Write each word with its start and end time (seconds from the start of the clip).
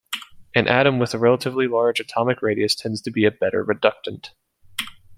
An 0.55 0.67
atom 0.67 0.97
with 0.97 1.13
a 1.13 1.19
relatively 1.19 1.67
large 1.67 1.99
atomic 1.99 2.41
radius 2.41 2.73
tends 2.73 3.03
to 3.03 3.11
be 3.11 3.23
a 3.25 3.29
better 3.31 3.63
reductant. 3.63 4.31